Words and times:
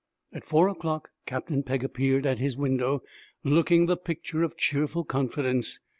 At 0.33 0.43
four 0.43 0.67
o'clock 0.67 1.11
Captain 1.27 1.61
Pegg 1.61 1.83
appeared 1.83 2.25
at 2.25 2.39
his 2.39 2.57
window, 2.57 3.03
looking 3.43 3.85
the 3.85 3.95
picture 3.97 4.41
of 4.41 4.57
cheerful 4.57 5.03
confidence. 5.03 5.79